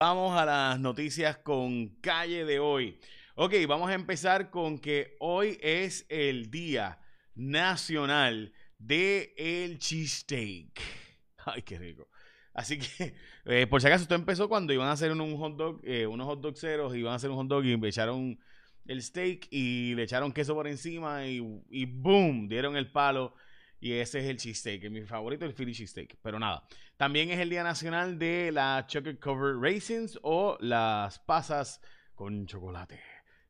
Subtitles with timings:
[0.00, 3.00] Vamos a las noticias con calle de hoy.
[3.34, 7.00] Ok, vamos a empezar con que hoy es el Día
[7.34, 10.80] Nacional de el Cheesesteak.
[11.46, 12.06] Ay, qué rico.
[12.54, 13.12] Así que,
[13.46, 16.28] eh, por si acaso, esto empezó cuando iban a hacer un, hot dog, eh, unos
[16.28, 16.46] hot
[16.94, 18.38] iban a hacer un hot dog y me echaron
[18.86, 23.34] el steak y le echaron queso por encima y, y boom, dieron el palo
[23.80, 24.90] y ese es el cheesesteak.
[24.90, 26.16] Mi favorito es el Philly cheesesteak.
[26.22, 26.64] Pero nada.
[26.96, 31.80] También es el Día Nacional de la Chocolate Covered Raisins o las pasas
[32.14, 33.00] con chocolate.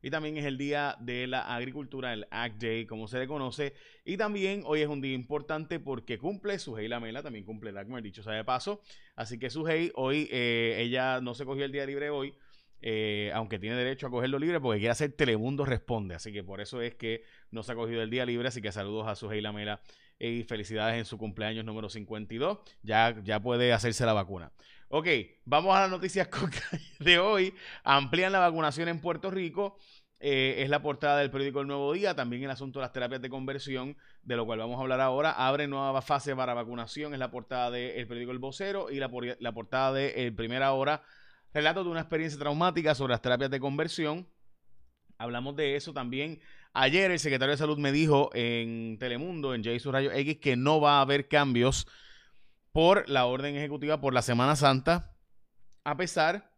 [0.01, 3.73] Y también es el Día de la Agricultura, el Ag Day, como se le conoce.
[4.05, 8.23] Y también hoy es un día importante porque cumple Sujei Lamela, también cumple el dicho
[8.23, 8.81] sea de paso.
[9.15, 12.33] Así que Sujei, hoy eh, ella no se cogió el día libre hoy,
[12.81, 16.15] eh, aunque tiene derecho a cogerlo libre porque quiere hacer Telemundo Responde.
[16.15, 18.47] Así que por eso es que no se ha cogido el día libre.
[18.47, 19.81] Así que saludos a Sujei Lamela
[20.19, 22.59] y felicidades en su cumpleaños número 52.
[22.83, 24.51] Ya, ya puede hacerse la vacuna.
[24.89, 25.07] Ok,
[25.45, 26.29] vamos a las noticias
[26.99, 27.53] de hoy.
[27.83, 29.77] Amplían la vacunación en Puerto Rico.
[30.21, 33.21] Eh, es la portada del periódico El Nuevo Día, también el asunto de las terapias
[33.21, 35.31] de conversión, de lo cual vamos a hablar ahora.
[35.31, 39.51] Abre nueva fase para vacunación, es la portada del periódico El Vocero y la, la
[39.53, 41.03] portada de el Primera Hora,
[41.53, 44.27] relato de una experiencia traumática sobre las terapias de conversión.
[45.17, 46.41] Hablamos de eso también.
[46.73, 49.91] Ayer el secretario de Salud me dijo en Telemundo, en J.
[49.91, 51.87] Rayo X, que no va a haber cambios
[52.71, 55.15] por la orden ejecutiva por la Semana Santa,
[55.83, 56.51] a pesar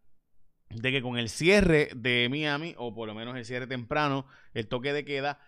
[0.69, 4.67] de que con el cierre de Miami, o por lo menos el cierre temprano, el
[4.67, 5.39] toque de queda,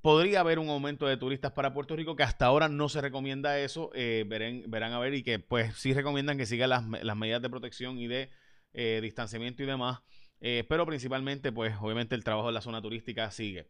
[0.00, 3.58] podría haber un aumento de turistas para Puerto Rico, que hasta ahora no se recomienda
[3.58, 6.84] eso, eh, verán, a ver, y que pues sí recomiendan que sigan las,
[7.16, 8.30] medidas de protección y de
[8.74, 10.00] eh, distanciamiento y demás
[10.46, 13.68] eh, pero principalmente, pues obviamente el trabajo de la zona turística sigue.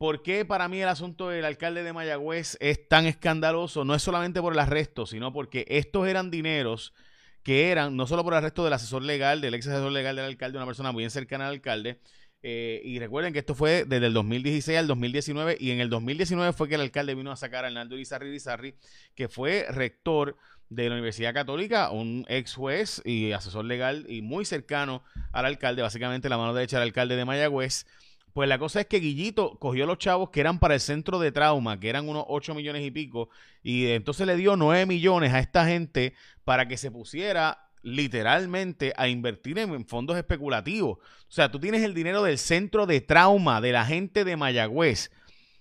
[0.00, 3.84] ¿Por qué para mí el asunto del alcalde de Mayagüez es tan escandaloso?
[3.84, 6.94] No es solamente por el arresto, sino porque estos eran dineros
[7.42, 10.24] que eran, no solo por el arresto del asesor legal, del ex asesor legal del
[10.24, 12.00] alcalde, una persona muy cercana al alcalde,
[12.42, 16.54] eh, y recuerden que esto fue desde el 2016 al 2019 y en el 2019
[16.54, 18.76] fue que el alcalde vino a sacar a Hernando Irizarri Irizarri,
[19.14, 20.38] que fue rector
[20.70, 25.82] de la Universidad Católica, un ex juez y asesor legal y muy cercano al alcalde,
[25.82, 27.84] básicamente la mano derecha del alcalde de Mayagüez.
[28.32, 31.32] Pues la cosa es que Guillito cogió los chavos que eran para el centro de
[31.32, 33.28] trauma, que eran unos 8 millones y pico,
[33.62, 36.14] y entonces le dio 9 millones a esta gente
[36.44, 40.98] para que se pusiera literalmente a invertir en, fondos especulativos.
[40.98, 45.10] O sea, tú tienes el dinero del centro de trauma de la gente de Mayagüez,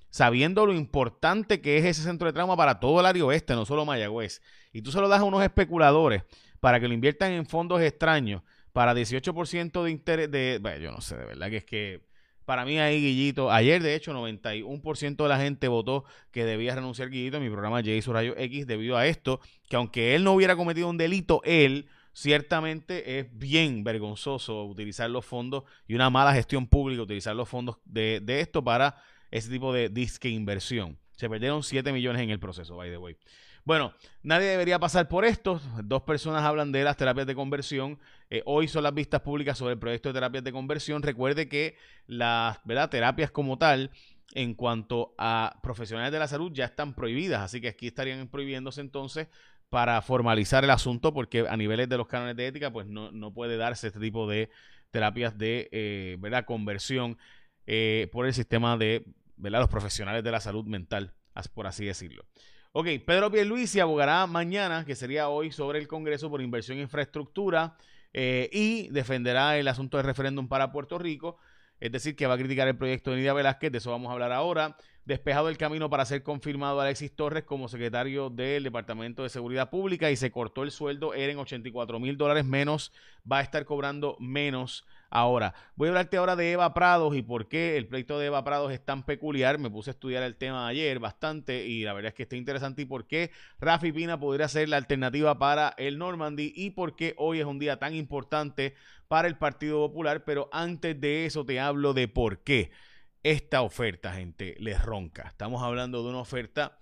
[0.09, 3.65] sabiendo lo importante que es ese centro de trauma para todo el área oeste, no
[3.65, 4.41] solo Mayagüez.
[4.73, 6.23] Y tú se lo das a unos especuladores
[6.59, 8.43] para que lo inviertan en fondos extraños
[8.73, 10.59] para 18% de interés de...
[10.61, 12.01] Bueno, yo no sé, de verdad que es que
[12.49, 17.11] para mí ahí Guillito, ayer de hecho 91% de la gente votó que debía renunciar
[17.11, 18.11] Guillito en mi programa J.
[18.11, 19.39] Rayo X debido a esto,
[19.69, 25.27] que aunque él no hubiera cometido un delito, él ciertamente es bien vergonzoso utilizar los
[25.27, 28.95] fondos y una mala gestión pública utilizar los fondos de, de esto para
[29.29, 30.97] ese tipo de disque inversión.
[31.19, 33.17] Se perdieron 7 millones en el proceso, by the way.
[33.65, 33.93] Bueno,
[34.23, 35.59] nadie debería pasar por esto.
[35.83, 37.99] Dos personas hablan de las terapias de conversión.
[38.29, 41.03] Eh, hoy son las vistas públicas sobre el proyecto de terapias de conversión.
[41.03, 41.75] Recuerde que
[42.07, 43.91] las terapias como tal,
[44.33, 47.41] en cuanto a profesionales de la salud, ya están prohibidas.
[47.41, 49.27] Así que aquí estarían prohibiéndose entonces
[49.67, 53.57] para formalizar el asunto, porque a niveles de los cánones de ética, pues no, puede
[53.57, 54.49] darse este tipo de
[54.89, 56.45] terapias de eh, ¿verdad?
[56.45, 57.17] conversión
[57.67, 59.03] eh, por el sistema de
[59.39, 59.59] ¿verdad?
[59.61, 61.13] los profesionales de la salud mental,
[61.53, 62.25] por así decirlo.
[62.71, 67.75] Ok, Pedro Pierluisi abogará mañana, que sería hoy, sobre el Congreso por inversión en infraestructura
[68.13, 71.37] eh, y defenderá el asunto del referéndum para Puerto Rico.
[71.79, 74.13] Es decir, que va a criticar el proyecto de Nidia Velázquez, de eso vamos a
[74.13, 74.75] hablar ahora.
[75.05, 80.11] Despejado el camino para ser confirmado Alexis Torres como secretario del Departamento de Seguridad Pública
[80.11, 82.91] y se cortó el sueldo, eran 84 mil dólares menos,
[83.29, 87.47] va a estar cobrando menos Ahora, voy a hablarte ahora de Eva Prados y por
[87.47, 89.57] qué el pleito de Eva Prados es tan peculiar.
[89.57, 92.83] Me puse a estudiar el tema ayer bastante y la verdad es que está interesante
[92.83, 97.15] y por qué Rafi Pina podría ser la alternativa para el Normandy y por qué
[97.17, 98.75] hoy es un día tan importante
[99.07, 100.23] para el Partido Popular.
[100.25, 102.71] Pero antes de eso te hablo de por qué
[103.23, 105.27] esta oferta, gente, les ronca.
[105.27, 106.79] Estamos hablando de una oferta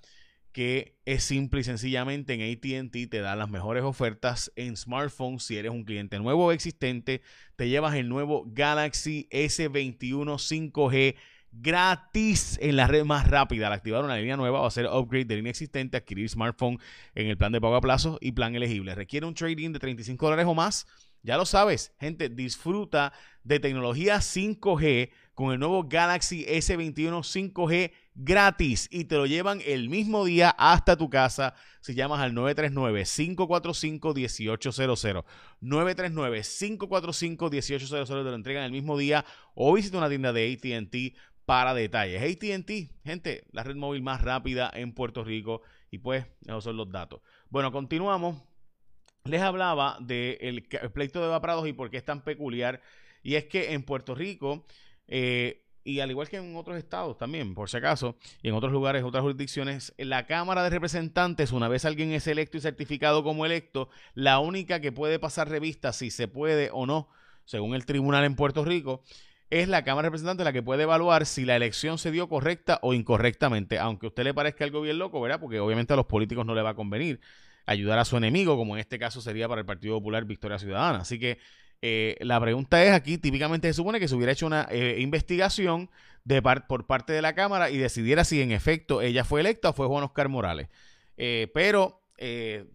[0.57, 5.43] que es simple y sencillamente en ATT te da las mejores ofertas en smartphones.
[5.43, 7.21] Si eres un cliente nuevo o existente,
[7.55, 11.15] te llevas el nuevo Galaxy S21 5G
[11.51, 13.67] gratis en la red más rápida.
[13.67, 16.79] Al activar una línea nueva o hacer upgrade de línea existente, adquirir smartphone
[17.13, 18.95] en el plan de pago a plazo y plan elegible.
[18.95, 20.87] Requiere un trading de 35 dólares o más.
[21.21, 23.13] Ya lo sabes, gente, disfruta
[23.43, 29.89] de tecnología 5G con el nuevo Galaxy S21 5G gratis y te lo llevan el
[29.89, 35.23] mismo día hasta tu casa si llamas al 939-545-1800.
[35.61, 39.23] 939-545-1800 te lo entregan el mismo día
[39.53, 40.95] o visita una tienda de ATT
[41.45, 42.21] para detalles.
[42.21, 42.71] ATT,
[43.05, 45.61] gente, la red móvil más rápida en Puerto Rico
[45.91, 47.21] y pues esos son los datos.
[47.49, 48.41] Bueno, continuamos.
[49.23, 52.81] Les hablaba del pleito de evaporados y por qué es tan peculiar.
[53.23, 54.65] Y es que en Puerto Rico,
[55.07, 58.73] eh, y al igual que en otros estados también, por si acaso, y en otros
[58.73, 63.45] lugares, otras jurisdicciones, la Cámara de Representantes, una vez alguien es electo y certificado como
[63.45, 67.07] electo, la única que puede pasar revista si se puede o no,
[67.45, 69.01] según el tribunal en Puerto Rico,
[69.49, 72.79] es la Cámara de Representantes la que puede evaluar si la elección se dio correcta
[72.81, 75.39] o incorrectamente, aunque a usted le parezca algo bien loco, ¿verdad?
[75.39, 77.21] Porque obviamente a los políticos no le va a convenir
[77.65, 80.99] ayudar a su enemigo, como en este caso sería para el Partido Popular Victoria Ciudadana.
[80.99, 81.37] Así que
[81.81, 85.89] eh, la pregunta es aquí, típicamente se supone que se hubiera hecho una eh, investigación
[86.23, 89.73] de por parte de la Cámara y decidiera si en efecto ella fue electa o
[89.73, 90.69] fue Juan Oscar Morales.
[91.17, 92.01] Eh, pero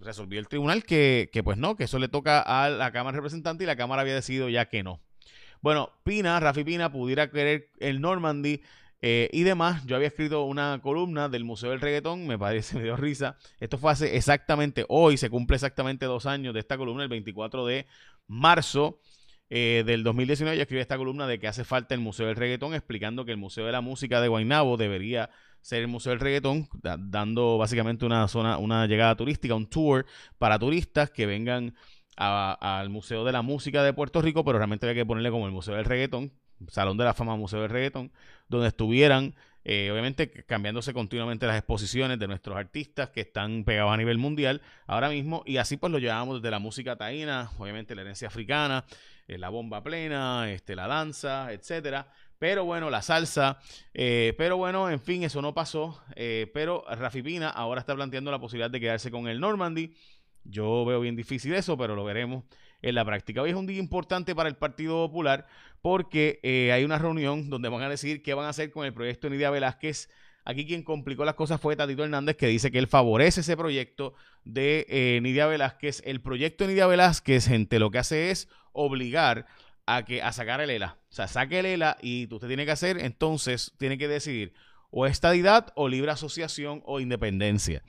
[0.01, 3.65] resolvió el tribunal que, que, pues no, que eso le toca a la Cámara Representante
[3.65, 5.01] y la Cámara había decidido ya que no.
[5.61, 8.63] Bueno, Pina, Rafi Pina pudiera querer el Normandy
[9.05, 12.97] y demás, yo había escrito una columna del Museo del Reggaetón, me parece, me dio
[12.97, 13.37] risa.
[13.59, 17.67] Esto fue hace exactamente, hoy se cumple exactamente dos años de esta columna, el 24
[17.67, 17.87] de
[18.33, 18.99] marzo
[19.51, 20.57] eh, del 2019.
[20.57, 23.37] Yo escribí esta columna de que hace falta el Museo del Reggaetón, explicando que el
[23.37, 25.31] Museo de la Música de Guaynabo debería
[25.61, 26.69] ser el Museo del Reggaetón,
[26.99, 30.07] dando básicamente una zona, una llegada turística, un tour
[30.39, 31.75] para turistas que vengan
[32.17, 35.53] al Museo de la Música de Puerto Rico, pero realmente había que ponerle como el
[35.53, 36.33] Museo del Reggaetón,
[36.69, 38.13] Salón de la Fama Museo del Reggaetón,
[38.49, 43.97] donde estuvieran, eh, obviamente, cambiándose continuamente las exposiciones de nuestros artistas que están pegados a
[43.97, 48.03] nivel mundial ahora mismo, y así pues lo llevamos desde la música taína, obviamente la
[48.03, 48.85] herencia africana,
[49.29, 52.09] eh, la bomba plena, este, la danza, etcétera.
[52.39, 53.61] Pero bueno, la salsa.
[53.95, 56.03] Eh, pero bueno, en fin, eso no pasó.
[56.53, 59.95] pero Rafi Pina ahora está planteando la posibilidad de quedarse con el Normandy.
[60.45, 62.45] Yo veo bien difícil eso, pero lo veremos
[62.83, 63.43] en la práctica.
[63.43, 65.47] Hoy es un día importante para el Partido Popular
[65.81, 68.93] porque eh, hay una reunión donde van a decidir qué van a hacer con el
[68.93, 70.11] proyecto Nidia Velázquez.
[70.45, 74.15] Aquí quien complicó las cosas fue Tatito Hernández, que dice que él favorece ese proyecto
[74.45, 76.03] de eh, Nidia Velázquez.
[76.05, 79.47] El proyecto de Nidia Velázquez, gente, lo que hace es obligar
[79.87, 80.99] a que a sacar el ELA.
[81.11, 84.53] O sea, saque el ELA y usted tiene que hacer, entonces, tiene que decidir
[84.91, 87.83] o estadidad o libre asociación o independencia.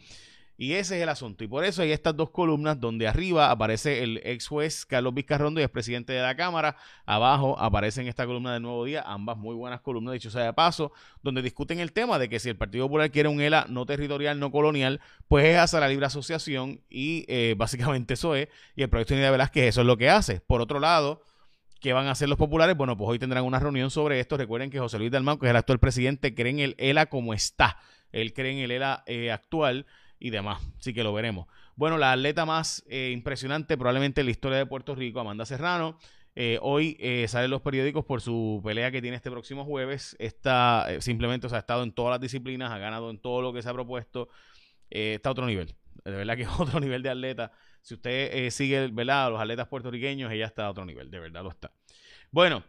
[0.55, 1.43] Y ese es el asunto.
[1.43, 5.59] Y por eso hay estas dos columnas donde arriba aparece el ex juez Carlos Vizcarrondo
[5.59, 6.75] y es presidente de la Cámara.
[7.05, 10.53] Abajo aparece en esta columna de Nuevo Día, ambas muy buenas columnas, dicho sea de
[10.53, 10.91] paso,
[11.23, 14.39] donde discuten el tema de que si el Partido Popular quiere un ELA no territorial,
[14.39, 18.47] no colonial, pues es hacer la libre asociación y eh, básicamente eso es.
[18.75, 20.39] Y el proyecto de Unidad Velázquez eso es lo que hace.
[20.41, 21.23] Por otro lado,
[21.81, 22.77] ¿qué van a hacer los populares?
[22.77, 24.37] Bueno, pues hoy tendrán una reunión sobre esto.
[24.37, 27.33] Recuerden que José Luis Dalmau, que es el actual presidente, cree en el ELA como
[27.33, 27.79] está.
[28.11, 29.87] Él cree en el ELA eh, actual
[30.23, 30.65] y demás.
[30.79, 31.47] Así que lo veremos.
[31.75, 35.99] Bueno, la atleta más eh, impresionante probablemente en la historia de Puerto Rico, Amanda Serrano.
[36.33, 40.15] Eh, hoy eh, salen los periódicos por su pelea que tiene este próximo jueves.
[40.19, 43.51] Está simplemente, o sea, ha estado en todas las disciplinas, ha ganado en todo lo
[43.51, 44.29] que se ha propuesto.
[44.89, 45.75] está a otro nivel.
[46.05, 47.51] De verdad que es otro nivel de atleta.
[47.81, 49.25] Si usted sigue, ¿verdad?
[49.25, 51.11] A los atletas puertorriqueños, ella está a otro nivel.
[51.11, 51.73] De verdad lo está.
[52.31, 52.63] Bueno,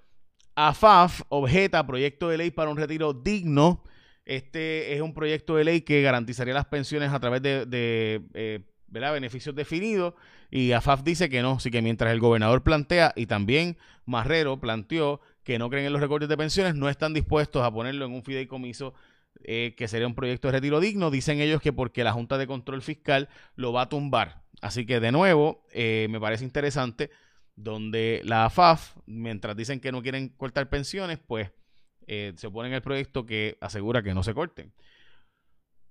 [0.56, 3.84] AFAF objeta proyecto de ley para un retiro digno
[4.24, 9.54] este es un proyecto de ley que garantizaría las pensiones a través de, eh, beneficios
[9.54, 10.14] definidos
[10.50, 13.76] y AFAF dice que no, así que mientras el gobernador plantea y también
[14.06, 18.06] Marrero planteó que no creen en los recortes de pensiones, no están dispuestos a ponerlo
[18.06, 18.94] en un fideicomiso
[19.42, 21.10] eh, que sería un proyecto de retiro digno.
[21.10, 24.42] Dicen ellos que porque la Junta de Control Fiscal lo va a tumbar.
[24.62, 27.10] Así que de nuevo, eh, me parece interesante
[27.56, 31.50] donde la AFAF, mientras dicen que no quieren cortar pensiones, pues
[32.06, 34.72] eh, se opone en el proyecto que asegura que no se corten.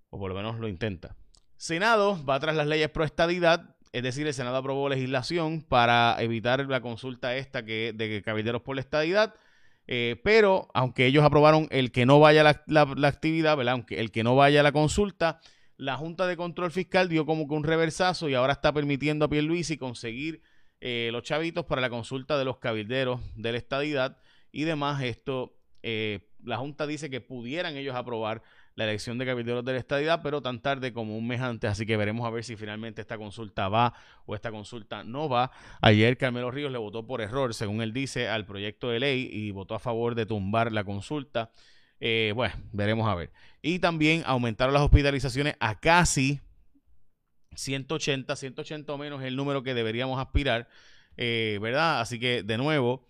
[0.10, 1.16] O por lo menos lo intenta.
[1.58, 6.66] Senado va tras las leyes pro estadidad, es decir, el Senado aprobó legislación para evitar
[6.68, 9.36] la consulta esta que, de cabilderos por la estadidad.
[9.88, 13.74] Eh, pero aunque ellos aprobaron el que no vaya la, la, actividad, ¿verdad?
[13.74, 15.40] Aunque el que no vaya a la consulta,
[15.78, 19.30] la Junta de Control Fiscal dio como que un reversazo y ahora está permitiendo a
[19.30, 20.42] Pierluisi conseguir
[20.80, 24.18] eh, los chavitos para la consulta de los cabilderos de la estadidad
[24.52, 25.04] y demás.
[25.04, 28.42] Esto eh, la Junta dice que pudieran ellos aprobar
[28.76, 31.86] la elección de cabilderos de la estadidad, pero tan tarde como un mes antes, así
[31.86, 33.94] que veremos a ver si finalmente esta consulta va
[34.26, 35.52] o esta consulta no va.
[35.82, 39.52] Ayer Carmelo Ríos le votó por error, según él dice, al proyecto de ley y
[39.52, 41.52] votó a favor de tumbar la consulta.
[42.00, 43.32] Eh, bueno, veremos a ver.
[43.62, 46.42] Y también aumentaron las hospitalizaciones a casi
[47.56, 50.68] 180, 180 o menos el número que deberíamos aspirar,
[51.16, 52.02] eh, ¿verdad?
[52.02, 53.08] Así que de nuevo,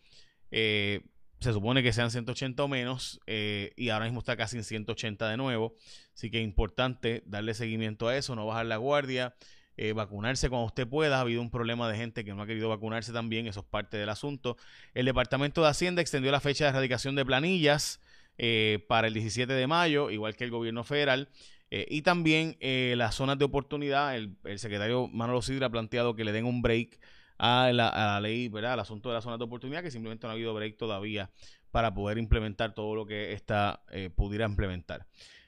[1.43, 5.29] se supone que sean 180 o menos eh, y ahora mismo está casi en 180
[5.29, 5.75] de nuevo.
[6.15, 9.35] Así que es importante darle seguimiento a eso, no bajar la guardia,
[9.77, 11.17] eh, vacunarse cuando usted pueda.
[11.17, 13.97] Ha habido un problema de gente que no ha querido vacunarse también, eso es parte
[13.97, 14.57] del asunto.
[14.93, 17.99] El Departamento de Hacienda extendió la fecha de erradicación de planillas
[18.37, 21.29] eh, para el 17 de mayo, igual que el gobierno federal.
[21.69, 26.31] y también las zonas de oportunidad, el, el secretario Manolo Sidra ha planteado que le
[26.31, 26.99] den un break
[27.45, 28.73] a la, ley, ¿verdad?
[28.73, 31.29] Al asunto de la zona de oportunidad, que simplemente no ha habido break todavía
[31.71, 35.07] para poder implementar todo lo que esta eh, pudiera implementar.